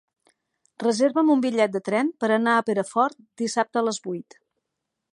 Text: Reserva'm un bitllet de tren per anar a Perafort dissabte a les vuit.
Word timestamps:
Reserva'm 0.83 1.29
un 1.35 1.43
bitllet 1.43 1.77
de 1.77 1.83
tren 1.89 2.11
per 2.25 2.31
anar 2.39 2.57
a 2.57 2.65
Perafort 2.71 3.21
dissabte 3.43 3.83
a 3.83 3.89
les 3.91 4.05
vuit. 4.09 4.43